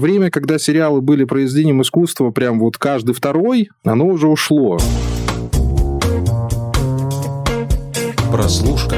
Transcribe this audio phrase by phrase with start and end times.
[0.00, 4.78] Время, когда сериалы были произведением искусства, прям вот каждый второй, оно уже ушло.
[8.30, 8.94] Прослушка.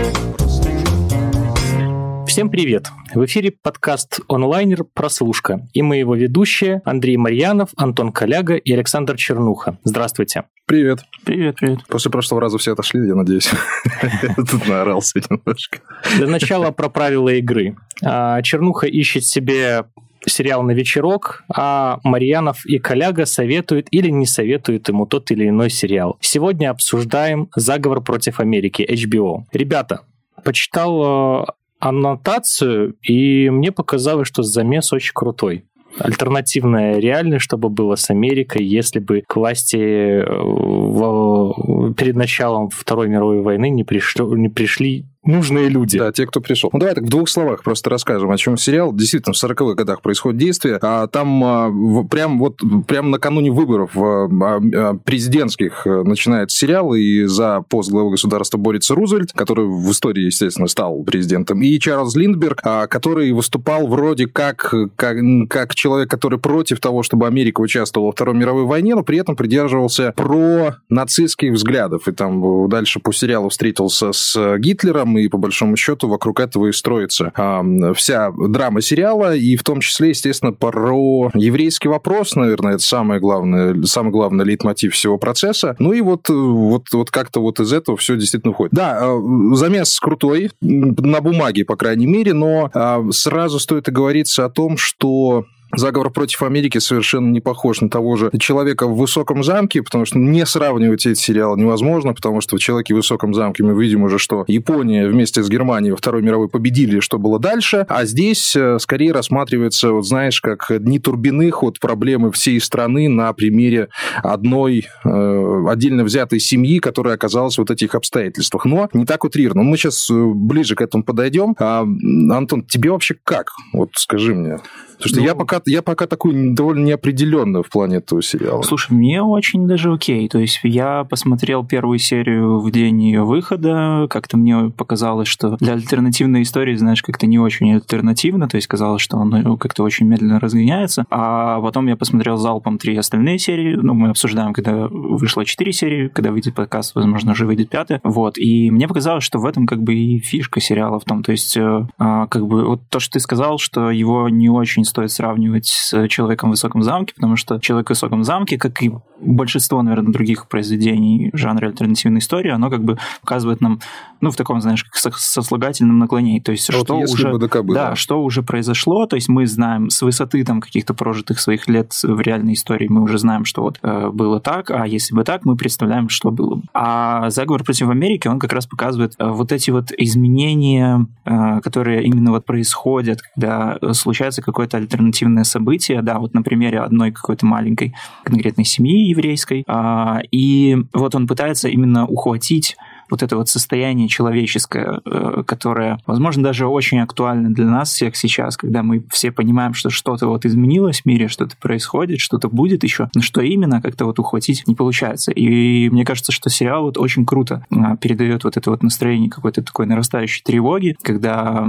[2.27, 2.91] Всем привет!
[3.15, 9.17] В эфире подкаст онлайнер «Прослушка» и мы его ведущие Андрей Марьянов, Антон Коляга и Александр
[9.17, 9.79] Чернуха.
[9.85, 10.45] Здравствуйте.
[10.67, 11.01] Привет.
[11.25, 11.79] Привет, привет.
[11.89, 13.51] После прошлого раза все отошли, я надеюсь.
[14.37, 15.79] Тут наорался немножко.
[16.19, 17.75] Для начала про правила игры.
[18.05, 19.87] А, Чернуха ищет себе
[20.27, 25.71] сериал на вечерок, а Марьянов и Коляга советуют или не советуют ему тот или иной
[25.71, 26.17] сериал.
[26.21, 29.45] Сегодня обсуждаем «Заговор против Америки» HBO.
[29.53, 30.03] Ребята,
[30.45, 31.47] почитал э,
[31.79, 35.65] аннотацию, и мне показалось, что замес очень крутой
[35.99, 43.09] альтернативная реальность, чтобы было с Америкой, если бы к власти э, в, перед началом Второй
[43.09, 45.99] мировой войны не, пришло, не пришли нужные люди.
[45.99, 46.71] Да, те, кто пришел.
[46.73, 48.93] Ну, давай так в двух словах просто расскажем, о чем сериал.
[48.93, 54.29] Действительно, в 40-х годах происходит действие, а там а, прям вот прям накануне выборов а,
[54.29, 60.25] а, президентских э, начинается сериал, и за пост главы государства борется Рузвельт, который в истории,
[60.25, 65.17] естественно, стал президентом, и Чарльз Линдберг, который выступал вроде как, как,
[65.49, 69.37] как человек, который против того, чтобы Америка участвовала во Второй мировой войне, но при этом
[69.37, 75.77] придерживался про нацистских взглядов, и там дальше по сериалу встретился с Гитлером, и по большому
[75.77, 81.31] счету вокруг этого и строится а, вся драма сериала, и в том числе, естественно, про
[81.35, 85.77] еврейский вопрос, наверное, это самое главное, самый главный лейтмотив всего процесса.
[85.79, 88.73] Ну и вот, вот, вот как-то вот из этого все действительно уходит.
[88.73, 94.45] Да, а, замес крутой, на бумаге, по крайней мере, но а, сразу стоит и говориться
[94.45, 95.45] о том, что
[95.77, 100.19] Заговор против Америки совершенно не похож на того же человека в высоком замке, потому что
[100.19, 104.19] не сравнивать эти сериалы невозможно, потому что в человеке в высоком замке мы видим уже,
[104.19, 108.79] что Япония вместе с Германией во Второй мировой победили, что было дальше, а здесь э,
[108.79, 113.89] скорее рассматривается, вот знаешь, как дни Турбиных, вот проблемы всей страны на примере
[114.23, 118.65] одной э, отдельно взятой семьи, которая оказалась в вот этих обстоятельствах.
[118.65, 119.63] Но не так утрированно.
[119.63, 121.55] Мы сейчас э, ближе к этому подойдем.
[121.59, 123.53] А, Антон, тебе вообще как?
[123.73, 124.59] Вот скажи мне.
[125.01, 128.63] Потому что ну, я, пока, я пока такой довольно неопределенный в плане этого сериала.
[128.63, 130.29] Слушай, мне очень даже окей.
[130.29, 134.07] То есть я посмотрел первую серию в день ее выхода.
[134.09, 138.49] Как-то мне показалось, что для альтернативной истории, знаешь, как-то не очень альтернативно.
[138.49, 141.05] То есть казалось, что он как-то очень медленно разгоняется.
[141.11, 143.75] А потом я посмотрел залпом три остальные серии.
[143.75, 148.01] Ну, мы обсуждаем, когда вышло четыре серии, когда выйдет подкаст, возможно, уже выйдет пятая.
[148.05, 148.39] Вот.
[148.39, 151.23] И мне показалось, что в этом как бы и фишка сериала в том.
[151.23, 154.85] То есть, э, а, как бы вот то, что ты сказал, что его не очень
[154.85, 158.93] стоит сравнивать с «Человеком в высоком замке», потому что «Человек в высоком замке», как и
[159.21, 163.81] большинство, наверное, других произведений жанра альтернативной истории, оно как бы показывает нам,
[164.21, 166.41] ну, в таком, знаешь, как сослагательном наклонении.
[166.41, 167.31] То есть, вот что уже...
[167.31, 171.69] Бы да, что уже произошло, то есть мы знаем с высоты там каких-то прожитых своих
[171.69, 175.25] лет в реальной истории, мы уже знаем, что вот э, было так, а если бы
[175.25, 176.63] так, мы представляем, что было бы.
[176.75, 182.05] А «Заговор против Америки», он как раз показывает э, вот эти вот изменения, э, которые
[182.05, 187.95] именно вот происходят, когда случается какое-то альтернативное событие, да, вот на примере одной какой-то маленькой
[188.25, 192.77] конкретной семьи еврейской, а, и вот он пытается именно ухватить
[193.11, 198.57] вот это вот состояние человеческое, э, которое, возможно, даже очень актуально для нас всех сейчас,
[198.57, 203.09] когда мы все понимаем, что что-то вот изменилось в мире, что-то происходит, что-то будет еще,
[203.15, 205.33] но что именно как-то вот ухватить не получается.
[205.33, 209.63] И мне кажется, что сериал вот очень круто а, передает вот это вот настроение какой-то
[209.63, 211.67] такой нарастающей тревоги, когда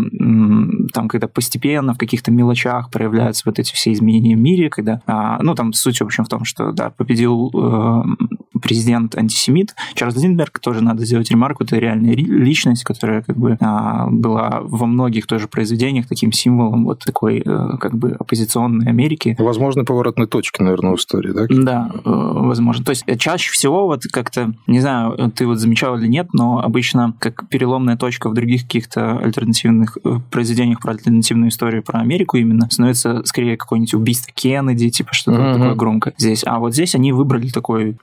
[0.94, 5.42] там, когда постепенно в каких-то мелочах проявляются вот эти все изменения в мире, когда, а,
[5.42, 7.52] ну, там суть, в общем, в том, что, да, победил
[8.62, 9.76] э, президент-антисемит.
[9.96, 14.86] Чарльз Линдберг тоже надо сделать ремарку, это реальная личность, которая как бы а, была во
[14.86, 19.36] многих тоже произведениях таким символом вот такой а, как бы оппозиционной Америки.
[19.40, 21.46] Возможно, поворотной точки, наверное, в истории, да?
[21.50, 22.84] Да, э, возможно.
[22.84, 26.60] То есть э, чаще всего вот как-то, не знаю, ты вот замечал или нет, но
[26.60, 29.98] обычно как переломная точка в других каких-то альтернативных
[30.30, 35.54] произведениях про альтернативную историю про Америку именно становится скорее какое-нибудь убийство Кеннеди, типа что-то mm-hmm.
[35.54, 36.44] такое громкое здесь.
[36.46, 37.98] А вот здесь они выбрали такой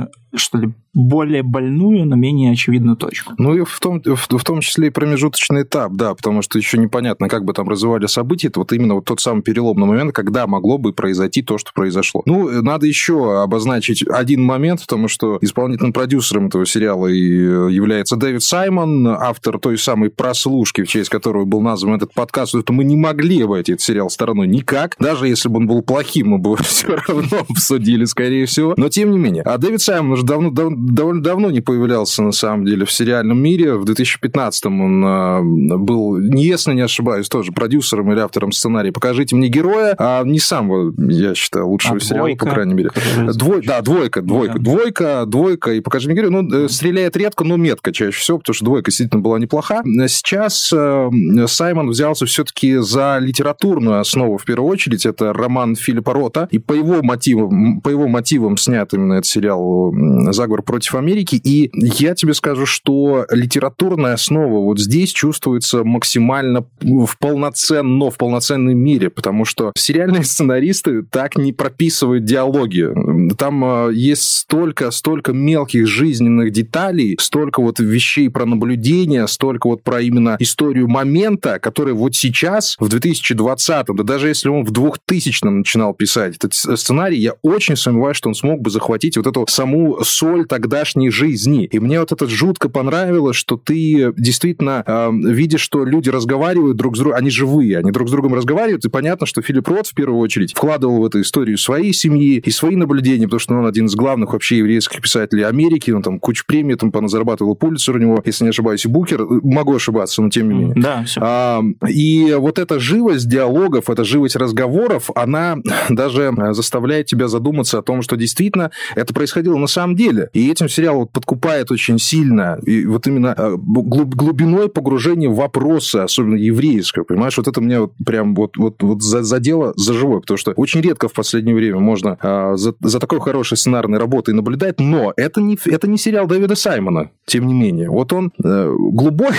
[0.00, 3.34] not что ли, более больную, но менее очевидную точку.
[3.38, 6.78] Ну и в том, в, в том числе и промежуточный этап, да, потому что еще
[6.78, 8.48] непонятно, как бы там развивали события.
[8.48, 12.22] Это вот именно вот тот самый переломный момент, когда могло бы произойти то, что произошло.
[12.26, 18.42] Ну, надо еще обозначить один момент, потому что исполнительным продюсером этого сериала и является Дэвид
[18.42, 22.54] Саймон, автор той самой прослушки, в честь которого был назван этот подкаст.
[22.54, 24.96] Это мы не могли обойти этот сериал стороной никак.
[24.98, 28.74] Даже если бы он был плохим, мы бы все равно обсудили, скорее всего.
[28.76, 29.42] Но тем не менее.
[29.44, 33.42] А Дэвид Саймон уже давно, дав, довольно давно не появлялся, на самом деле, в сериальном
[33.42, 33.74] мире.
[33.74, 39.48] В 2015-м он э, был, если не ошибаюсь, тоже продюсером или автором сценария «Покажите мне
[39.48, 42.90] героя», а не самого, я считаю, лучшего а сериала, двойка, по крайней мере.
[43.34, 44.60] Двой, да, двойка, двойка, да.
[44.60, 46.30] двойка, двойка, и «Покажи мне героя».
[46.30, 49.82] Ну, стреляет редко, но метко чаще всего, потому что двойка действительно была неплоха.
[50.06, 51.10] Сейчас э,
[51.46, 55.06] Саймон взялся все-таки за литературную основу, в первую очередь.
[55.06, 59.92] Это роман Филиппа Рота, и по его мотивам, по его мотивам снят именно этот сериал
[60.32, 61.40] «Заговор против Америки».
[61.42, 68.76] И я тебе скажу, что литературная основа вот здесь чувствуется максимально в полноценно, в полноценном
[68.76, 72.88] мире, потому что сериальные сценаристы так не прописывают диалоги.
[73.36, 79.82] Там э, есть столько, столько мелких жизненных деталей, столько вот вещей про наблюдение, столько вот
[79.82, 85.58] про именно историю момента, который вот сейчас, в 2020-м, да даже если он в 2000-м
[85.58, 89.99] начинал писать этот сценарий, я очень сомневаюсь, что он смог бы захватить вот эту саму
[90.02, 91.64] соль тогдашней жизни.
[91.66, 96.96] И мне вот это жутко понравилось, что ты действительно э, видишь, что люди разговаривают друг
[96.96, 99.94] с другом, они живые, они друг с другом разговаривают, и понятно, что Филипп Рот в
[99.94, 103.86] первую очередь вкладывал в эту историю своей семьи и свои наблюдения, потому что он один
[103.86, 108.22] из главных вообще еврейских писателей Америки, он там кучу премий там зарабатывал Пулицер у него,
[108.24, 110.74] если не ошибаюсь, и Букер, могу ошибаться, но тем не менее.
[110.76, 111.20] Да, все.
[111.22, 115.58] А, и вот эта живость диалогов, эта живость разговоров, она
[115.88, 120.30] даже заставляет тебя задуматься о том, что действительно это происходило на самом деле.
[120.32, 122.58] И этим сериал вот подкупает очень сильно.
[122.64, 127.92] И вот именно а, глубиной погружения в вопросы, особенно еврейского, понимаешь, вот это мне вот
[128.04, 132.16] прям вот, вот, вот задело за живое, потому что очень редко в последнее время можно
[132.20, 136.54] а, за, за такой хорошей сценарной работой наблюдать, но это не, это не сериал Дэвида
[136.54, 137.90] Саймона, тем не менее.
[137.90, 139.36] Вот он э, глубокий,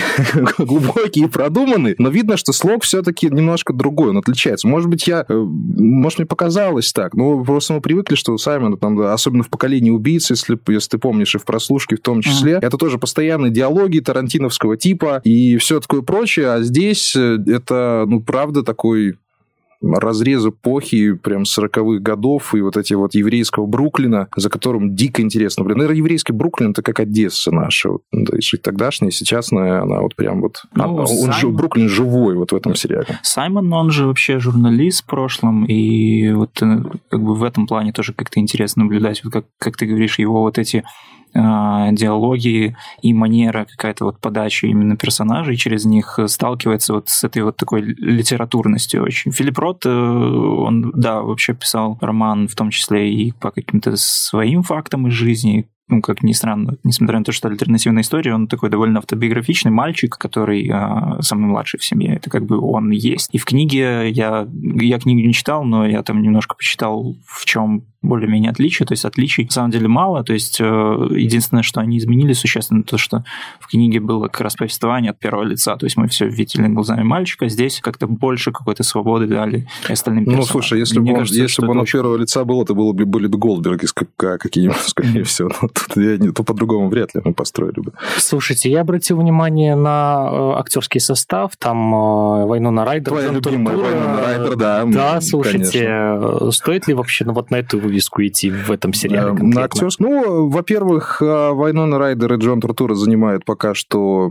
[0.57, 4.68] глубокий и продуманный, но видно, что слог все-таки немножко другой, он отличается.
[4.68, 8.77] Может быть, я, э, может, мне показалось так, но просто мы привыкли, что у Саймона,
[8.77, 12.53] там, особенно в поколении убийц, если, если ты помнишь, и в прослушке в том числе,
[12.53, 12.65] mm-hmm.
[12.65, 18.21] это тоже постоянные диалоги тарантиновского типа и все такое прочее, а здесь э, это, ну,
[18.21, 19.15] правда, такой
[19.81, 25.63] разрез эпохи прям 40-х годов и вот эти вот еврейского Бруклина, за которым дико интересно.
[25.63, 27.89] Блин, наверное, еврейский Бруклин это как Одесса наша.
[27.89, 30.63] Вот, да, и тогдашняя, сейчас она вот прям вот...
[30.75, 31.33] Ну, он Саймон...
[31.33, 33.19] же, Бруклин живой вот в этом сериале.
[33.23, 37.91] Саймон, он же вообще журналист в прошлом, и вот э, как бы в этом плане
[37.91, 40.89] тоже как-то интересно наблюдать, вот как, как ты говоришь, его вот эти а,
[41.33, 47.57] диалоги и манера какая-то вот подачи именно персонажей через них сталкивается вот с этой вот
[47.57, 49.31] такой литературностью очень.
[49.31, 54.63] Филипп Рот, э, он, да, вообще писал роман в том числе и по каким-то своим
[54.63, 58.69] фактам из жизни, ну, как ни странно, несмотря на то, что альтернативная история, он такой
[58.69, 62.15] довольно автобиографичный мальчик, который э, самый младший в семье.
[62.15, 63.29] Это как бы он есть.
[63.33, 67.90] И в книге я, я книгу не читал, но я там немножко почитал, в чем
[68.01, 72.00] более-менее отличия, то есть отличий на самом деле мало, то есть э, единственное, что они
[72.00, 73.24] изменили существенно, то, что
[73.59, 77.03] в книге было как раз повествование от первого лица, то есть мы все видели глазами
[77.03, 80.48] мальчика, здесь как-то больше какой-то свободы дали остальным персонажам.
[80.48, 82.92] Ну, слушай, если бы, кажется, он, если бы он от первого лица был, это было
[82.92, 83.86] бы, были бы Голдберги
[84.18, 87.94] какие-нибудь, скорее всего, но тут, я, то по-другому вряд ли мы построили бы.
[88.18, 94.21] Слушайте, я обратил внимание на э, актерский состав, там э, Вайнона Райдер, Твоя любимая Вайнона
[94.21, 94.86] Райдер, да.
[94.86, 96.51] Да, слушайте, конечно.
[96.51, 99.59] стоит ли вообще ну, вот на эту вывеску идти в этом сериале конкретно?
[99.59, 99.99] На актерск...
[99.99, 104.29] Ну, во-первых, э, Вайнона Райдер и Джон Туртура занимают пока что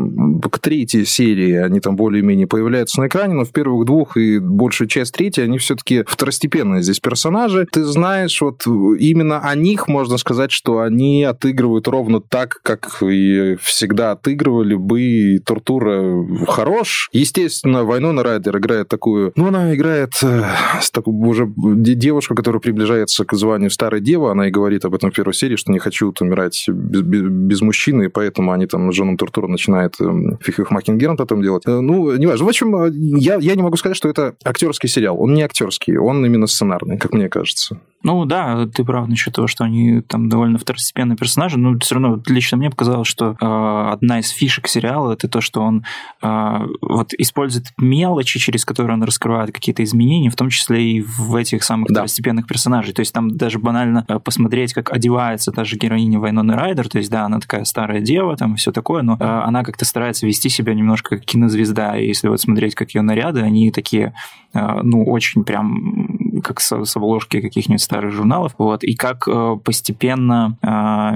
[0.51, 4.89] к третьей серии, они там более-менее появляются на экране, но в первых двух и большую
[4.89, 7.67] часть третьей, они все-таки второстепенные здесь персонажи.
[7.71, 13.57] Ты знаешь, вот именно о них можно сказать, что они отыгрывают ровно так, как и
[13.61, 17.09] всегда отыгрывали бы, и Туртура хорош.
[17.13, 19.33] Естественно, Вайнона Райдер играет такую...
[19.37, 20.45] Ну, она играет э,
[20.81, 24.31] с такой уже девушку, которая приближается к званию старой девы.
[24.31, 27.61] Она и говорит об этом в первой серии, что не хочу умирать без, без, без
[27.61, 30.05] мужчины, и поэтому они там с Джоном Туртура начинают э,
[30.41, 31.63] Фихих Макингерн потом делать.
[31.67, 32.47] Э, ну, неважно.
[32.47, 35.21] В общем, э, я, я не могу сказать, что это актерский сериал.
[35.21, 37.81] Он не актерский, он именно сценарный, как мне кажется.
[38.03, 42.23] Ну да, ты прав насчет того, что они там довольно второстепенные персонажи, но все равно
[42.27, 45.85] лично мне показалось, что э, одна из фишек сериала это то, что он
[46.23, 51.35] э, вот использует мелочи, через которые он раскрывает какие-то изменения, в том числе и в
[51.37, 52.01] этих самых да.
[52.01, 52.95] второстепенных персонажей.
[52.95, 56.99] То есть там даже банально э, посмотреть, как одевается та же героиня Вайноны Райдер, то
[56.99, 60.49] есть да, она такая старая дева, там все такое, но э, она как-то старается вести
[60.49, 64.15] себя немножко как кинозвезда, и если вот смотреть, как ее наряды, они такие,
[64.55, 69.57] э, ну, очень прям как с, с обложки каких-нибудь старых журналов, вот, и как э,
[69.65, 70.57] постепенно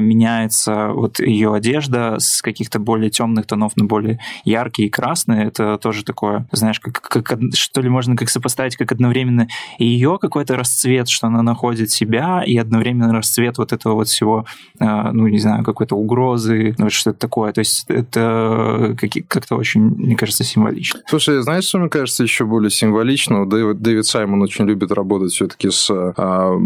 [0.00, 5.46] меняется вот ее одежда с каких-то более темных тонов на более яркие и красные.
[5.46, 10.56] Это тоже такое, знаешь, как, как что ли можно как сопоставить, как одновременно ее какой-то
[10.56, 14.46] расцвет, что она находит себя, и одновременно расцвет вот этого вот всего,
[14.78, 17.52] э, ну, не знаю, какой-то угрозы, ну, что-то такое.
[17.52, 18.96] То есть это
[19.28, 21.00] как-то очень, мне кажется, символично.
[21.06, 23.48] Слушай, знаешь, что мне кажется еще более символично?
[23.48, 26.58] Дэвид, Дэвид Саймон очень любит работать все-таки с, а,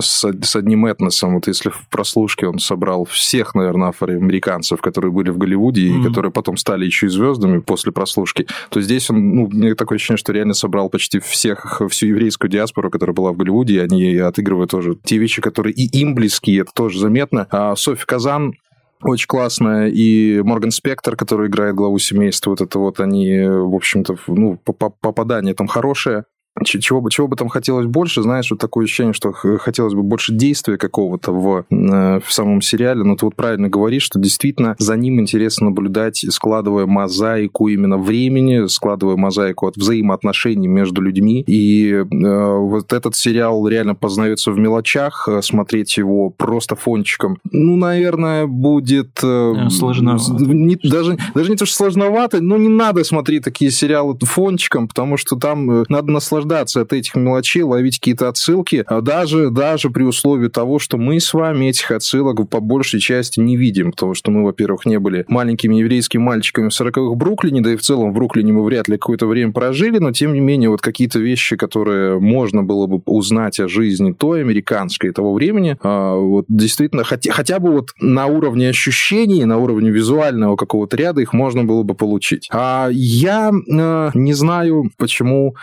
[0.00, 1.34] с, с одним этносом.
[1.34, 6.00] Вот если в прослушке он собрал всех, наверное, афроамериканцев, которые были в Голливуде mm-hmm.
[6.00, 9.96] и которые потом стали еще и звездами после прослушки, то здесь он, ну, мне такое
[9.96, 14.16] ощущение, что реально собрал почти всех, всю еврейскую диаспору, которая была в Голливуде, и они
[14.16, 17.46] отыгрывают тоже те вещи, которые и им близки, это тоже заметно.
[17.50, 18.54] А Софи Казан
[19.02, 24.16] очень классная, и Морган Спектор, который играет главу семейства, вот это вот они, в общем-то,
[24.28, 26.24] ну, попадание там хорошее.
[26.64, 30.34] Чего бы, чего бы там хотелось больше, знаешь, вот такое ощущение, что хотелось бы больше
[30.34, 34.96] действия какого-то в, э, в самом сериале, но ты вот правильно говоришь, что действительно за
[34.96, 42.04] ним интересно наблюдать, складывая мозаику именно времени, складывая мозаику от взаимоотношений между людьми, и э,
[42.04, 49.18] вот этот сериал реально познается в мелочах, э, смотреть его просто фончиком, ну, наверное, будет...
[49.22, 50.18] Э, Сложно.
[50.38, 55.16] Не, даже, даже не то, что сложновато, но не надо смотреть такие сериалы фончиком, потому
[55.16, 60.02] что там надо наслаждаться наслаждаться от этих мелочей, ловить какие-то отсылки, а даже, даже при
[60.02, 64.30] условии того, что мы с вами этих отсылок по большей части не видим, потому что
[64.30, 68.10] мы, во-первых, не были маленькими еврейскими мальчиками в 40-х в Бруклине, да и в целом
[68.10, 71.56] в Бруклине мы вряд ли какое-то время прожили, но тем не менее вот какие-то вещи,
[71.56, 77.32] которые можно было бы узнать о жизни той американской того времени, а, вот действительно хотя,
[77.32, 81.94] хотя бы вот на уровне ощущений, на уровне визуального какого-то ряда их можно было бы
[81.94, 82.48] получить.
[82.52, 85.54] А я э, не знаю, почему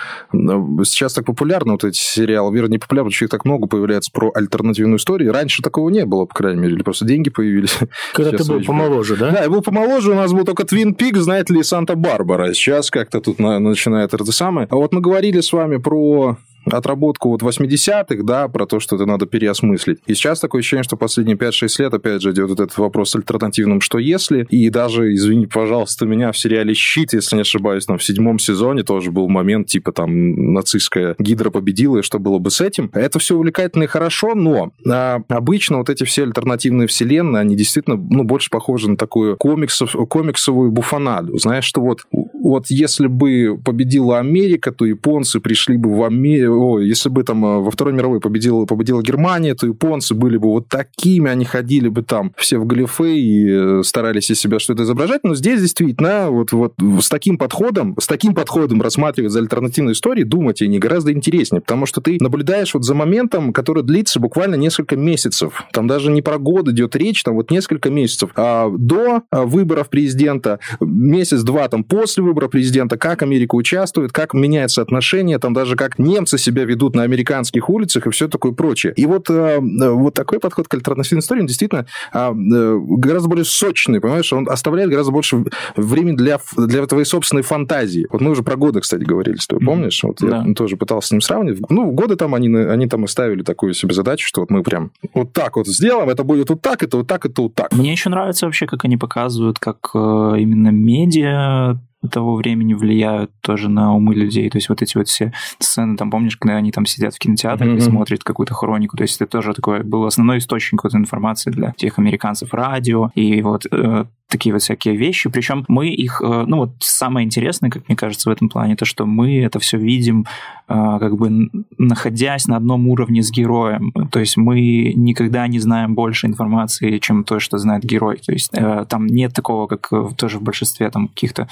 [0.84, 4.32] сейчас так популярно вот эти сериалы, вернее, не популярно, что их так много появляется про
[4.34, 5.34] альтернативную историю.
[5.34, 7.78] Раньше такого не было, по крайней мере, или просто деньги появились.
[8.14, 9.32] Когда сейчас ты был помоложе, да?
[9.32, 12.54] Да, я был помоложе, у нас был только Твин Пик, знаете ли, Санта-Барбара.
[12.54, 14.68] Сейчас как-то тут начинает это самое.
[14.70, 16.38] А вот мы говорили с вами про
[16.72, 20.00] отработку вот 80-х, да, про то, что это надо переосмыслить.
[20.06, 23.82] И сейчас такое ощущение, что последние 5-6 лет, опять же, идет вот этот вопрос альтернативным
[23.82, 24.46] «что если?».
[24.50, 28.84] И даже, извини, пожалуйста, меня в сериале «Щит», если не ошибаюсь, там в седьмом сезоне
[28.84, 32.90] тоже был момент, типа там нацистская гидра победила, и что было бы с этим.
[32.94, 37.96] Это все увлекательно и хорошо, но а, обычно вот эти все альтернативные вселенные, они действительно,
[37.98, 41.38] ну, больше похожи на такую комиксов, комиксовую буфанаду.
[41.38, 46.80] Знаешь, что вот, вот если бы победила Америка, то японцы пришли бы в Америку, о,
[46.80, 50.68] если бы там э, во Второй мировой победила, победила Германия, то японцы были бы вот
[50.68, 55.24] такими, они ходили бы там все в галифе и э, старались из себя что-то изображать,
[55.24, 60.28] но здесь действительно вот, вот с таким подходом, с таким подходом рассматривать за альтернативную историю,
[60.28, 64.56] думать о ней гораздо интереснее, потому что ты наблюдаешь вот за моментом, который длится буквально
[64.56, 65.64] несколько месяцев.
[65.72, 68.32] Там даже не про год идет речь, там вот несколько месяцев.
[68.36, 74.82] А до а, выборов президента, месяц-два там после выбора президента, как Америка участвует, как меняется
[74.82, 78.94] отношение, там даже как немцы себя ведут на американских улицах и все такое прочее.
[78.96, 83.46] И вот, э, вот такой подход к альтернативной истории, он действительно а, э, гораздо более
[83.46, 84.32] сочный, понимаешь?
[84.34, 85.44] Он оставляет гораздо больше
[85.76, 88.08] времени для, для твоей собственной фантазии.
[88.10, 90.04] Вот мы уже про годы, кстати, говорили с тобой, помнишь?
[90.04, 90.44] Вот да.
[90.46, 91.62] я тоже пытался с ним сравнивать.
[91.70, 94.92] Ну, годы там они, они там и ставили такую себе задачу, что вот мы прям
[95.14, 97.74] вот так вот сделаем, это будет вот так, это вот так, это вот так.
[97.74, 99.98] Мне еще нравится вообще, как они показывают, как э,
[100.38, 101.80] именно медиа
[102.12, 104.50] того времени влияют тоже на умы людей.
[104.50, 107.72] То есть вот эти вот все сцены, там помнишь, когда они там сидят в кинотеатре
[107.72, 107.78] mm-hmm.
[107.78, 108.96] и смотрят какую-то хронику.
[108.96, 113.12] То есть это тоже такой был основной источник вот информации для тех американцев радио.
[113.16, 115.30] И вот э, такие вот всякие вещи.
[115.30, 118.86] Причем мы их, э, ну вот самое интересное, как мне кажется, в этом плане, то,
[118.86, 120.26] что мы это все видим,
[120.68, 123.92] э, как бы находясь на одном уровне с героем.
[124.12, 128.18] То есть мы никогда не знаем больше информации, чем то, что знает герой.
[128.18, 131.48] То есть э, там нет такого, как тоже в большинстве там каких-то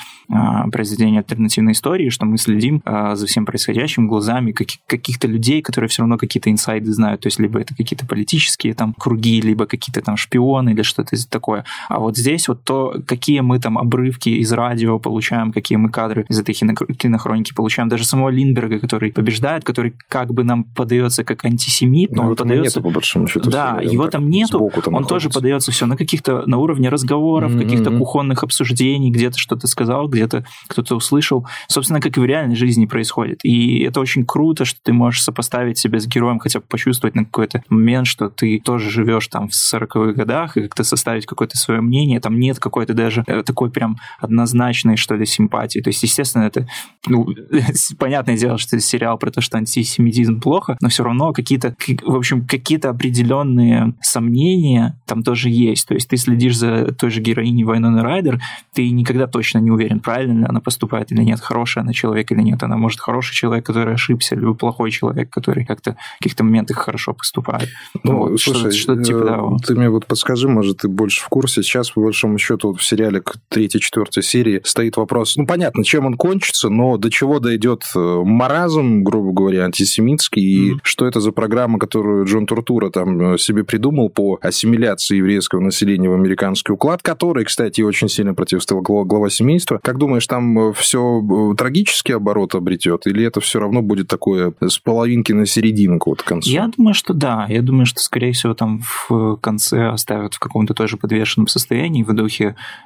[0.71, 6.17] произведений альтернативной истории, что мы следим за всем происходящим глазами каких-то людей, которые все равно
[6.17, 7.21] какие-то инсайды знают.
[7.21, 11.63] То есть либо это какие-то политические там круги, либо какие-то там шпионы или что-то такое.
[11.89, 16.25] А вот здесь вот то, какие мы там обрывки из радио получаем, какие мы кадры
[16.27, 17.87] из этой кинохроники получаем.
[17.87, 22.35] Даже самого Линдберга, который побеждает, который как бы нам подается как антисемит, но ну, он
[22.35, 22.79] подается...
[22.79, 23.49] Нету, по большому счету.
[23.49, 27.63] Да, его там нету, там он тоже подается все на каких-то, на уровне разговоров, mm-hmm.
[27.63, 31.47] каких-то кухонных обсуждений, где-то что-то сказал, где-то кто-то услышал.
[31.69, 33.39] Собственно, как и в реальной жизни происходит.
[33.43, 37.23] И это очень круто, что ты можешь сопоставить себя с героем, хотя бы почувствовать на
[37.23, 41.79] какой-то момент, что ты тоже живешь там в 40-х годах, и как-то составить какое-то свое
[41.79, 42.19] мнение.
[42.19, 45.79] Там нет нет какой-то даже э, такой прям однозначной, что ли, симпатии.
[45.79, 46.67] То есть, естественно, это,
[47.07, 47.27] ну,
[47.97, 52.45] понятное дело, что сериал про то, что антисемитизм плохо, но все равно какие-то, в общем,
[52.45, 55.87] какие-то определенные сомнения там тоже есть.
[55.87, 58.41] То есть ты следишь за той же героиней Вайноны Райдер,
[58.73, 62.41] ты никогда точно не уверен, правильно ли она поступает или нет, хорошая она человек или
[62.41, 62.63] нет.
[62.63, 67.13] Она может хороший человек, который ошибся, либо плохой человек, который как-то в каких-то моментах хорошо
[67.13, 67.69] поступает.
[68.03, 69.57] Ну, вот, слушай, что, что типа того.
[69.65, 71.61] ты мне вот подскажи, может, ты больше в курсе.
[71.61, 75.83] Сейчас, по большому счету, вот в сериале к третьей, четвертой серии стоит вопрос, ну, понятно,
[75.83, 80.75] чем он кончится, но до чего дойдет э, маразм, грубо говоря, антисемитский, mm-hmm.
[80.75, 85.59] и что это за программа, которую Джон Туртура там э, себе придумал по ассимиляции еврейского
[85.59, 89.79] населения в американский уклад, который, кстати, очень сильно противостоял глава семейства.
[89.83, 94.77] Как думаешь, там э, все трагический оборот обретет, или это все равно будет такое с
[94.77, 96.49] половинки на серединку вот к концу?
[96.49, 97.45] Я думаю, что да.
[97.49, 102.13] Я думаю, что, скорее всего, там в конце оставят в каком-то тоже подвешенном состоянии, в
[102.13, 102.36] духе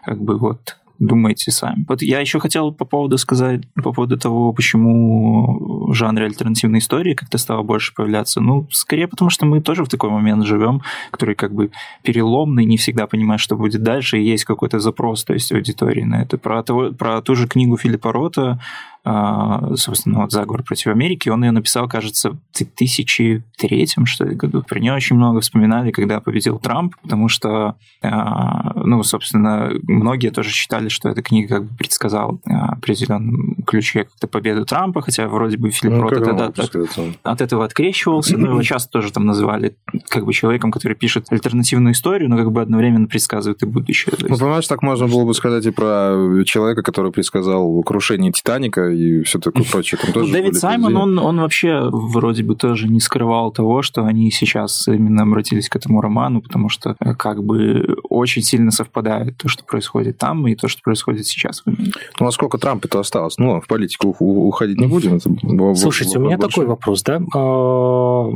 [0.05, 1.84] как бы вот думайте сами.
[1.88, 7.15] Вот я еще хотел по поводу сказать, по поводу того, почему в жанре альтернативной истории
[7.15, 8.39] как-то стало больше появляться.
[8.39, 11.72] Ну, скорее потому, что мы тоже в такой момент живем, который как бы
[12.03, 16.22] переломный, не всегда понимаешь, что будет дальше, и есть какой-то запрос, то есть аудитории на
[16.22, 16.38] это.
[16.38, 18.60] Про, того, про ту же книгу Филиппа Рота
[19.03, 24.63] собственно, вот «Заговор против Америки», он ее написал, кажется, в 2003 что ли, году.
[24.67, 30.50] Про нее очень много вспоминали, когда победил Трамп, потому что, а, ну, собственно, многие тоже
[30.51, 35.58] считали, что эта книга как бы предсказала а, определенном ключе как-то победу Трампа, хотя вроде
[35.58, 36.75] бы Филипп ну, Рот тогда от, от,
[37.24, 39.75] от этого открещивался, но его часто тоже там называли
[40.10, 44.13] как бы человеком, который пишет альтернативную историю, но как бы одновременно предсказывает и будущее.
[44.20, 49.24] Ну, понимаешь, так можно было бы сказать и про человека, который предсказал крушение Титаника и
[49.24, 50.00] все такое прочее.
[50.02, 54.32] Там тоже Дэвид Саймон, он, он вообще вроде бы тоже не скрывал того, что они
[54.32, 59.48] сейчас именно обратились к этому роману, потому что э, как бы очень сильно совпадает то,
[59.48, 61.64] что происходит там, и то, что происходит сейчас.
[61.66, 61.76] Ну,
[62.20, 63.38] насколько Трампа-то осталось?
[63.38, 65.16] Ну, в политику уходить не будем.
[65.16, 66.56] Это Слушайте, у меня больше.
[66.56, 67.22] такой вопрос, да?
[67.36, 68.30] А,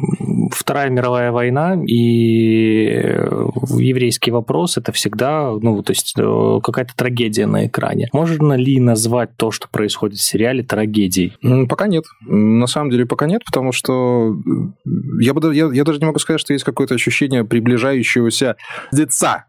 [0.52, 3.16] Вторая мировая война и
[3.78, 8.10] еврейский вопрос– это всегда, ну, то есть э, какая-то трагедия на экране.
[8.14, 11.34] Можно ли назвать то, что происходит в сериале, сериале трагедий?
[11.68, 12.04] Пока нет.
[12.26, 14.36] На самом деле пока нет, потому что
[15.20, 18.56] я, бы, я, я даже не могу сказать, что есть какое-то ощущение приближающегося
[18.92, 19.46] деца.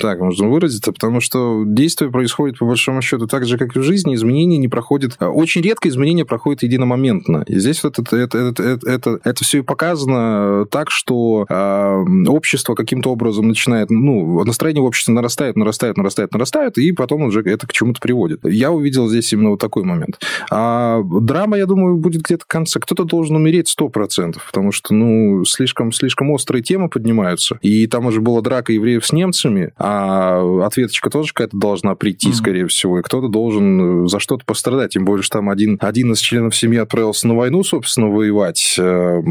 [0.00, 3.82] Так можно выразиться, потому что действие происходит по большому счету так же, как и в
[3.82, 4.14] жизни.
[4.14, 5.16] Изменения не проходят...
[5.20, 7.44] Очень редко изменения проходят единомоментно.
[7.48, 12.04] И здесь вот это, это, это, это, это, это все и показано так, что э,
[12.28, 13.90] общество каким-то образом начинает...
[13.90, 18.40] Ну, настроение в обществе нарастает, нарастает, нарастает, нарастает, и потом уже это к чему-то приводит.
[18.44, 20.20] Я увидел здесь именно вот такой момент.
[20.50, 22.80] А драма, я думаю, будет где-то в конце.
[22.80, 27.58] Кто-то должен умереть 100%, потому что, ну, слишком, слишком острые темы поднимаются.
[27.62, 32.34] И там уже была драка евреев с немцами, а ответочка тоже какая-то должна прийти, mm-hmm.
[32.34, 34.92] скорее всего, и кто-то должен за что-то пострадать.
[34.92, 39.22] Тем более, что там один, один из членов семьи отправился на войну, собственно, воевать э,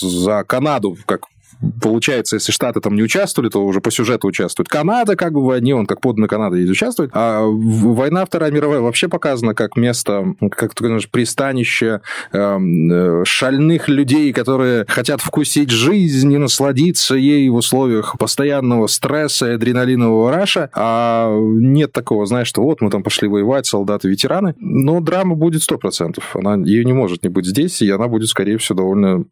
[0.00, 1.26] за Канаду, как
[1.80, 5.44] получается, если Штаты там не участвовали, то уже по сюжету участвует Канада, как бы в
[5.44, 7.10] войне, он как подданный Канады и участвует.
[7.14, 12.00] А война Вторая мировая вообще показана как место, как ты говоришь, пристанище
[12.32, 19.50] эм, э, шальных людей, которые хотят вкусить жизнь и насладиться ей в условиях постоянного стресса
[19.50, 25.00] и адреналинового раша, а нет такого, знаешь, что вот мы там пошли воевать, солдаты-ветераны, но
[25.00, 26.22] драма будет 100%.
[26.34, 29.24] Она, ее не может не быть здесь, и она будет, скорее всего, довольно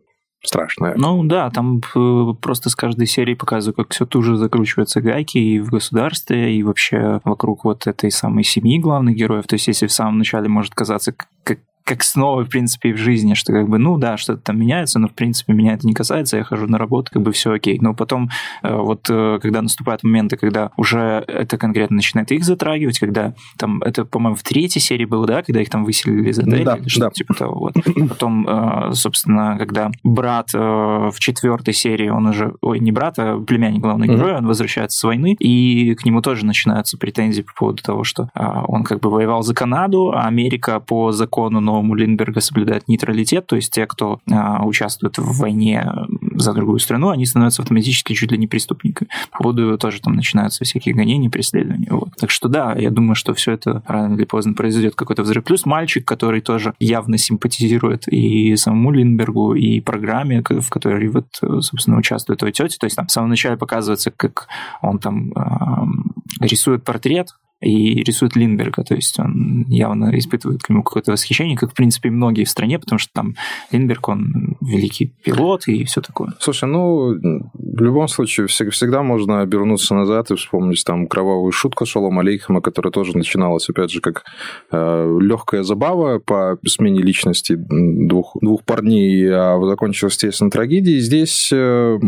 [0.44, 0.94] страшная.
[0.96, 5.61] Ну да, там э, просто с каждой серии показывают, как все туже закручиваются гайки и
[5.61, 9.46] в государстве, и вообще вокруг вот этой самой семьи главных героев.
[9.46, 12.97] То есть если в самом начале может казаться, как как снова, в принципе, и в
[12.97, 15.92] жизни, что как бы, ну да, что-то там меняется, но, в принципе, меня это не
[15.92, 17.79] касается, я хожу на работу, как бы все окей.
[17.81, 18.31] Но потом,
[18.62, 23.83] э, вот, э, когда наступают моменты, когда уже это конкретно начинает их затрагивать, когда там,
[23.83, 26.88] это, по-моему, в третьей серии было, да, когда их там выселили из отеля да, или
[26.88, 27.11] что-то да.
[27.11, 27.75] типа того, вот.
[28.09, 33.81] Потом, э, собственно, когда брат в четвертой серии, он уже, ой, не брат, а племянник
[33.81, 38.05] главного героя, он возвращается с войны, и к нему тоже начинаются претензии по поводу того,
[38.05, 43.46] что он как бы воевал за Канаду, а Америка по закону новому Линдберга соблюдает нейтралитет,
[43.46, 45.90] то есть те, кто а, участвует в войне
[46.34, 49.10] за другую страну, они становятся автоматически чуть ли не преступниками.
[49.30, 51.88] По поводу тоже там начинаются всякие гонения, преследования.
[51.90, 52.10] Вот.
[52.18, 55.44] Так что да, я думаю, что все это рано или поздно произойдет какой-то взрыв.
[55.44, 61.26] Плюс мальчик, который тоже явно симпатизирует и самому Линдбергу, и программе, в которой вот,
[61.60, 62.76] собственно, участвует его тетя.
[62.78, 64.48] То есть там в самом начале показывается, как
[64.82, 67.34] он там э, рисует портрет
[67.64, 72.11] и рисует Линдберга, то есть он явно испытывает к нему какое-то восхищение, как, в принципе,
[72.11, 73.35] многие в стране, потому что там
[73.70, 76.35] Линдберг, он великий пилот и все такое.
[76.38, 82.18] Слушай, ну, в любом случае, всегда можно обернуться назад и вспомнить там кровавую шутку Шалом
[82.18, 84.24] Алейхема, которая тоже начиналась, опять же, как
[84.70, 91.00] э, легкая забава по смене личности двух, двух парней, а закончилась, естественно, трагедией.
[91.00, 91.98] Здесь, э,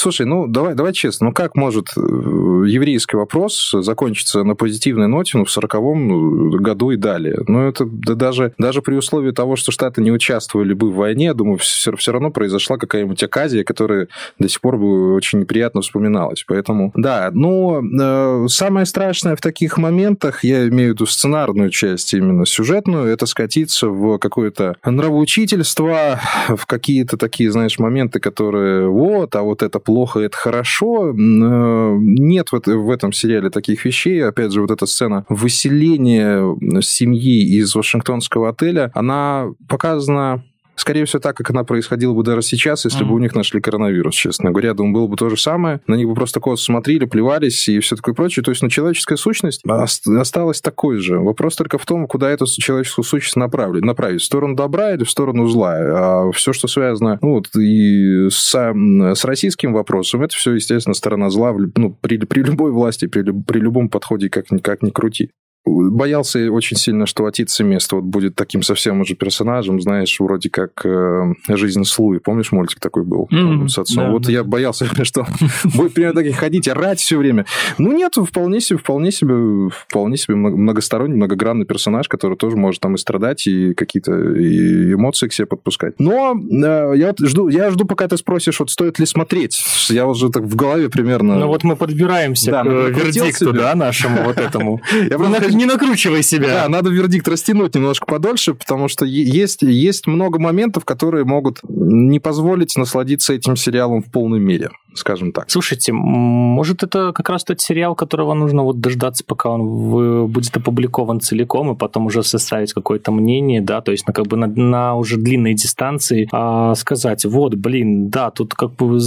[0.00, 5.36] слушай, ну, давай, давай честно, ну как может э, еврейский вопрос закончиться на позитивной ноте
[5.36, 7.38] ну, в 40-м году и далее?
[7.46, 11.26] Ну, это да, даже, даже при условии того, что Штаты не участвовали бы в войне,
[11.26, 14.08] я думаю, все, все равно произошла какая-нибудь оказия, которая
[14.38, 16.44] до сих пор бы очень неприятно вспоминалась.
[16.46, 22.14] Поэтому, да, но э, самое страшное в таких моментах, я имею в виду сценарную часть
[22.14, 29.42] именно сюжетную, это скатиться в какое-то нравоучительство, в какие-то такие, знаешь, моменты, которые вот, а
[29.42, 31.10] вот это плохо, это хорошо.
[31.10, 34.24] Э, нет в, этом сериале таких вещей.
[34.24, 40.44] Опять же, вот эта сцена выселения семьи из Вашингтонского отеля, она показана
[40.80, 43.08] скорее всего, так, как она происходила бы даже сейчас, если mm-hmm.
[43.08, 44.74] бы у них нашли коронавирус, честно говоря.
[44.74, 45.80] Думаю, было бы то же самое.
[45.86, 48.42] На них бы просто косо смотрели, плевались и все такое прочее.
[48.42, 51.18] То есть, ну, человеческая сущность осталась такой же.
[51.18, 53.84] Вопрос только в том, куда эту человеческую сущность направить.
[53.84, 55.74] Направить в сторону добра или в сторону зла.
[55.76, 61.30] А все, что связано ну, вот, и с, с российским вопросом, это все, естественно, сторона
[61.30, 65.30] зла ну, при, при любой власти, при, при любом подходе, как, как ни крути.
[65.66, 70.84] Боялся очень сильно, что отец место вот будет таким совсем уже персонажем, знаешь, вроде как
[70.86, 72.18] э, «Жизнь Слуи».
[72.18, 73.68] Помнишь, мультик такой был mm-hmm.
[73.68, 74.04] с отцом?
[74.04, 74.32] Да, вот да.
[74.32, 75.26] я боялся, что
[75.64, 77.44] будет примерно таких ходить, орать все время.
[77.76, 82.94] Ну нет, вполне себе, вполне себе, вполне себе многосторонний, многогранный персонаж, который тоже может там
[82.94, 86.00] и страдать, и какие-то и эмоции к себе подпускать.
[86.00, 89.62] Но э, я вот жду, я жду, пока ты спросишь, вот стоит ли смотреть.
[89.90, 91.38] Я уже так в голове примерно...
[91.38, 94.80] Ну вот мы подбираемся да, к вердикту, да, нашему вот этому.
[95.10, 96.62] Я просто не накручивай себя.
[96.62, 102.20] Да, надо вердикт растянуть немножко подольше, потому что есть, есть много моментов, которые могут не
[102.20, 105.50] позволить насладиться этим сериалом в полной мере скажем так.
[105.50, 111.20] Слушайте, может это как раз тот сериал, которого нужно вот дождаться, пока он будет опубликован
[111.20, 114.96] целиком, и потом уже составить какое-то мнение, да, то есть на как бы на, на
[114.96, 118.98] уже длинной дистанции а, сказать, вот, блин, да, тут как бы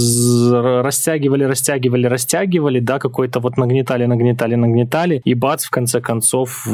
[0.82, 6.66] растягивали, растягивали, растягивали, да, какой-то вот нагнетали, нагнетали, нагнетали, и бац, в конце концов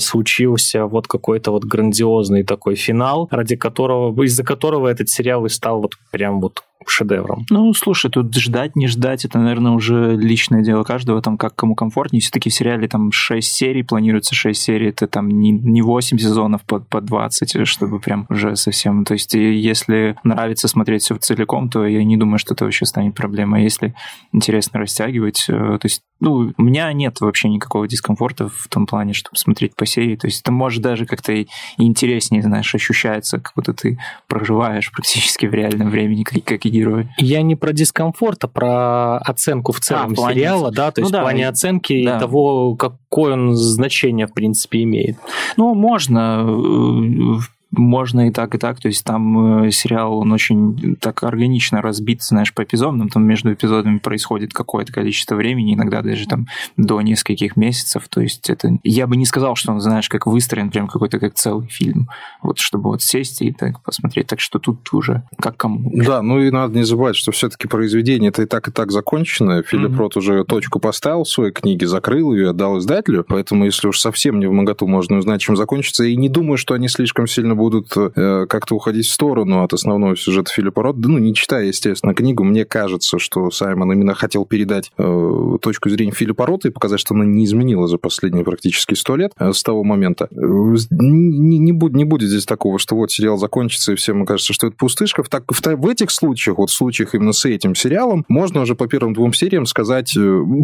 [0.00, 5.80] случился вот какой-то вот грандиозный такой финал, ради которого, из-за которого этот сериал и стал
[5.80, 7.46] вот прям вот шедевром.
[7.50, 11.74] Ну, слушай, тут ждать, не ждать, это, наверное, уже личное дело каждого, там, как кому
[11.74, 12.20] комфортнее.
[12.20, 16.62] Все-таки в сериале там 6 серий, планируется 6 серий, это там не, не 8 сезонов
[16.62, 19.04] по, по 20, чтобы прям уже совсем...
[19.04, 23.14] То есть, если нравится смотреть все целиком, то я не думаю, что это вообще станет
[23.14, 23.60] проблемой.
[23.60, 23.94] А если
[24.32, 29.12] интересно растягивать, э, то есть, ну, у меня нет вообще никакого дискомфорта в том плане,
[29.14, 30.16] чтобы смотреть по серии.
[30.16, 31.46] То есть, это может даже как-то и
[31.78, 37.08] интереснее, знаешь, ощущается, как будто ты проживаешь практически в реальном времени, как, как герои.
[37.18, 41.12] Я не про дискомфорт, а про оценку в целом а, сериала, да, то ну, есть
[41.12, 42.16] да, в плане оценки да.
[42.16, 45.16] и того, какое он значение, в принципе, имеет.
[45.56, 48.80] Ну, можно э, можно и так, и так.
[48.80, 53.08] То есть там э, сериал, он очень так органично разбит, знаешь, по эпизодам.
[53.08, 58.08] Там между эпизодами происходит какое-то количество времени, иногда даже там до нескольких месяцев.
[58.08, 58.78] То есть это...
[58.82, 62.08] Я бы не сказал, что он, знаешь, как выстроен прям какой-то как целый фильм.
[62.42, 64.26] Вот чтобы вот сесть и так посмотреть.
[64.26, 65.90] Так что тут уже как кому.
[65.94, 69.62] Да, ну и надо не забывать, что все-таки произведение это и так, и так закончено.
[69.62, 69.96] Филипп mm-hmm.
[69.96, 73.24] Рот уже точку поставил в своей книге, закрыл ее, отдал издателю.
[73.28, 76.04] Поэтому, если уж совсем не в моготу, можно узнать, чем закончится.
[76.04, 80.16] И не думаю, что они слишком сильно будут э, как-то уходить в сторону от основного
[80.16, 80.98] сюжета Филиппа Рота.
[81.02, 86.12] Ну, не читая, естественно, книгу, мне кажется, что Саймон именно хотел передать э, точку зрения
[86.12, 89.62] Филиппа Рота и показать, что она не изменилась за последние практически сто лет э, с
[89.62, 90.28] того момента.
[90.30, 94.68] Не, не, будет, не будет здесь такого, что вот сериал закончится, и всем кажется, что
[94.68, 95.22] это пустышка.
[95.22, 98.74] В, так, в, в этих случаях, вот в случаях именно с этим сериалом, можно уже
[98.74, 100.16] по первым двум сериям сказать,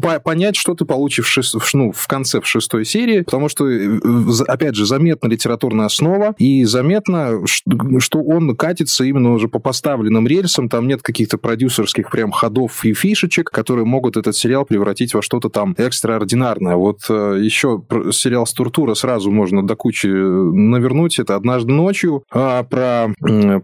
[0.03, 3.67] по, понять, что ты получишь в, ну, в конце, в шестой серии, потому что,
[4.47, 7.45] опять же, заметна литературная основа, и заметно
[7.99, 12.95] что он катится именно уже по поставленным рельсам, там нет каких-то продюсерских прям ходов и
[12.95, 16.77] фишечек, которые могут этот сериал превратить во что-то там экстраординарное.
[16.77, 21.19] Вот э, еще сериал «Структура» сразу можно до кучи навернуть.
[21.19, 23.09] Это «Однажды ночью», а про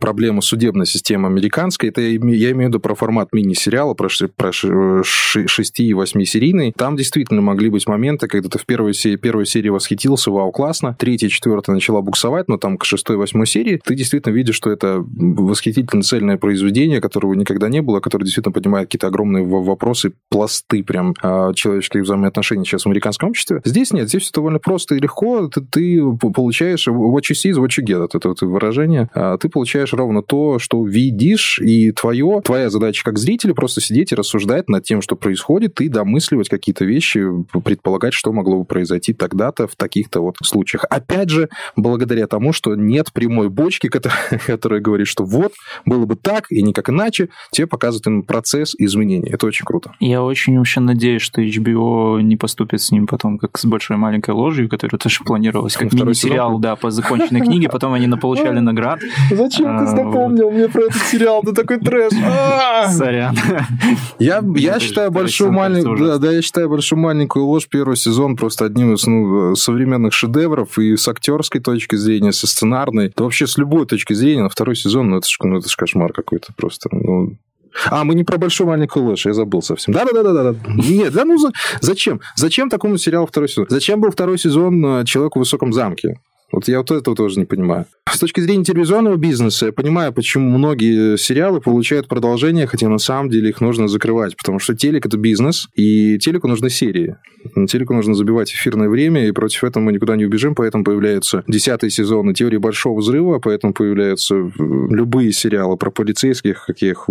[0.00, 1.90] проблему судебной системы американской.
[1.90, 6.72] Это я имею в виду про формат мини-сериала, про, про 6 и 8 серийный.
[6.76, 10.96] Там действительно могли быть моменты, когда ты в первой серии, первой серии восхитился, вау, классно.
[10.98, 14.70] Третья, четвертая начала буксовать, но там к шестой шестой, восьмой серии, ты действительно видишь, что
[14.70, 20.82] это восхитительно цельное произведение, которого никогда не было, которое действительно поднимает какие-то огромные вопросы, пласты
[20.82, 23.60] прям а, человеческих взаимоотношений сейчас в американском обществе.
[23.64, 25.48] Здесь нет, здесь все довольно просто и легко.
[25.48, 26.00] Ты, ты
[26.34, 29.08] получаешь what you see is what you get, это вот выражение.
[29.14, 34.12] А, ты получаешь ровно то, что видишь, и твое, твоя задача как зрителя просто сидеть
[34.12, 37.24] и рассуждать над тем, что происходит, и домысливать какие-то вещи,
[37.64, 40.84] предполагать, что могло бы произойти тогда-то в таких-то вот случаях.
[40.88, 45.52] Опять же, благодаря тому, что нет прямой бочки, которая, которая говорит, что вот,
[45.84, 49.28] было бы так и никак иначе, тебе показывает им процесс изменений.
[49.30, 49.92] Это очень круто.
[50.00, 54.30] Я очень вообще надеюсь, что HBO не поступит с ним потом, как с большой маленькой
[54.30, 59.00] ложью, которая тоже планировалась как мини-сериал, да, по законченной книге, потом они получали наград.
[59.30, 61.42] Зачем ты а, напомнил мне про этот сериал?
[61.42, 62.12] Ты такой трэш.
[62.24, 62.88] А!
[62.90, 63.36] Сорян.
[64.18, 68.66] Я, я считаю большую маленькую, да, да, я считаю большую маленькую ложь первый сезон просто
[68.66, 72.46] одним из ну, современных шедевров и с актерской точки зрения, со
[72.82, 75.68] сценарной, да вообще с любой точки зрения на второй сезон, ну это ж, ну, это
[75.68, 76.88] ж кошмар какой-то просто.
[76.92, 77.36] Ну,
[77.86, 79.94] а, мы не про большую маленькую ложь, я забыл совсем.
[79.94, 80.54] Да-да-да-да.
[80.68, 81.38] Нет, да ну
[81.80, 82.20] зачем?
[82.36, 83.66] Зачем такому сериалу второй сезон?
[83.68, 86.18] Зачем был второй сезон э, «Человек в высоком замке»?
[86.52, 87.86] Вот я вот этого тоже не понимаю.
[88.10, 93.30] С точки зрения телевизионного бизнеса, я понимаю, почему многие сериалы получают продолжение, хотя на самом
[93.30, 97.16] деле их нужно закрывать, потому что телек– это бизнес, и телеку нужны серии.
[97.68, 101.90] Телеку нужно забивать эфирное время, и против этого мы никуда не убежим, поэтому появляются десятые
[101.90, 107.08] сезоны теории Большого Взрыва, поэтому появляются э, любые сериалы про полицейских, как я их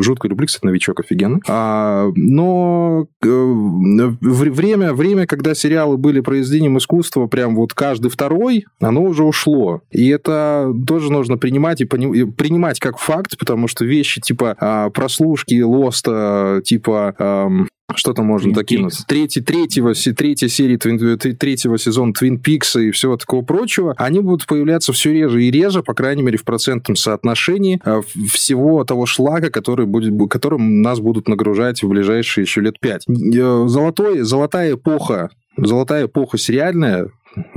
[0.00, 1.40] жутко люблю, кстати, «Новичок» офигенно.
[1.48, 9.02] А, но э, время, время, когда сериалы были произведением искусства, прям вот каждый второй, оно
[9.02, 9.82] уже ушло.
[9.90, 12.24] И это тоже нужно принимать и пони...
[12.30, 17.14] принимать как факт, потому что вещи типа а, прослушки Лоста, типа...
[17.18, 19.04] Ам что там можно Twin докинуть?
[19.06, 24.46] Третий, третьего, третья серия твин, третьего сезона Твин Пикса и всего такого прочего, они будут
[24.46, 28.00] появляться все реже и реже, по крайней мере, в процентном соотношении а,
[28.32, 33.04] всего того шлака, который будет, которым нас будут нагружать в ближайшие еще лет пять.
[33.08, 37.08] Э, золотой, золотая эпоха золотая эпоха сериальная,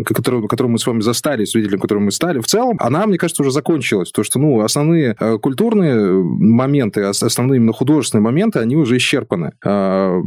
[0.04, 3.44] которую, которую мы с вами застали, свидетелем которого мы стали, в целом, она, мне кажется,
[3.44, 4.12] уже закончилась.
[4.12, 9.54] То, что, ну, основные э, культурные моменты, основные именно художественные моменты, они уже исчерпаны.
[9.63, 10.20] А,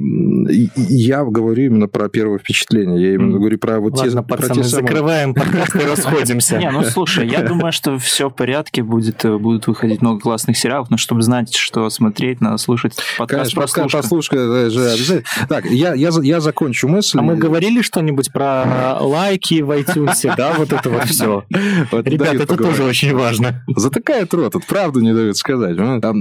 [0.76, 3.00] я говорю именно про первое впечатление.
[3.00, 4.22] Я именно говорю про вот Ладно, те...
[4.22, 4.88] пацаны, про те самые...
[4.88, 6.58] закрываем подкаст и расходимся.
[6.58, 10.56] Не, ну, слушай, я думаю, что все в порядке, будет, э, будут выходить много классных
[10.56, 14.36] сериалов, но чтобы знать, что смотреть, надо слушать подкаст Конечно, послушка.
[14.36, 15.22] обязательно.
[15.48, 17.18] Так, я, я, я закончу мысль.
[17.18, 21.44] А мы говорили что-нибудь про лайк, лайки в iTunes, да, вот это вот все.
[21.50, 23.64] Ребята, это тоже очень важно.
[23.76, 25.76] Затыкает рот, тут правду не дают сказать.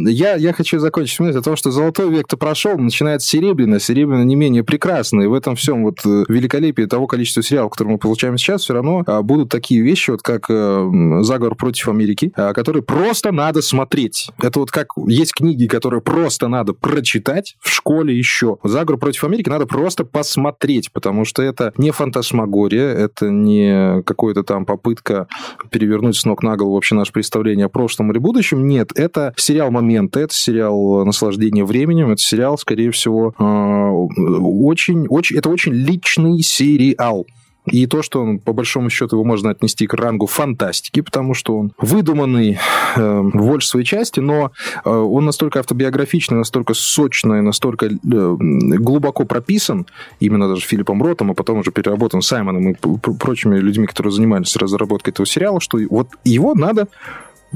[0.08, 4.36] Я, я хочу закончить мысль о том, что золотой век-то прошел, начинается серебряный, серебряный не
[4.36, 5.26] менее прекрасный.
[5.26, 8.74] И в этом всем вот э, великолепии того количества сериалов, которые мы получаем сейчас, все
[8.74, 10.90] равно а, будут такие вещи, вот как э,
[11.22, 14.30] «Заговор против Америки», а, которые просто надо смотреть.
[14.42, 18.58] Это вот как есть книги, которые просто надо прочитать в школе еще.
[18.64, 24.66] «Заговор против Америки» надо просто посмотреть, потому что это не фантасмагория, это не какая-то там
[24.66, 25.28] попытка
[25.70, 28.68] перевернуть с ног на голову вообще наше представление о прошлом или будущем.
[28.68, 35.38] Нет, это сериал «Моменты», это сериал «Наслаждение временем», это сериал, скорее всего, э, очень, очень,
[35.38, 37.26] это очень личный сериал.
[37.66, 41.58] И то, что он, по большому счету, его можно отнести к рангу фантастики, потому что
[41.58, 42.58] он выдуманный
[42.96, 44.52] э, в большей своей части, но
[44.84, 49.86] э, он настолько автобиографичный, настолько сочный, настолько э, глубоко прописан,
[50.20, 52.76] именно даже Филиппом Ротом, а потом уже переработан Саймоном и
[53.20, 56.88] прочими людьми, которые занимались разработкой этого сериала, что вот его надо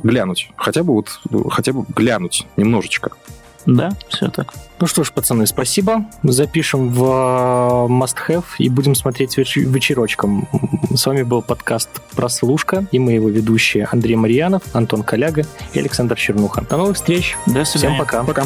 [0.03, 0.51] глянуть.
[0.55, 3.11] Хотя бы вот, хотя бы глянуть немножечко.
[3.65, 4.53] Да, все так.
[4.79, 6.05] Ну что ж, пацаны, спасибо.
[6.23, 10.47] Запишем в э, Must Have и будем смотреть веч- вечерочком.
[10.93, 16.15] С вами был подкаст «Прослушка» и мы его ведущие Андрей Марьянов, Антон Коляга и Александр
[16.15, 16.61] Чернуха.
[16.69, 17.35] До новых встреч.
[17.47, 17.95] До свидания.
[17.95, 18.23] Всем пока.
[18.23, 18.43] Пока.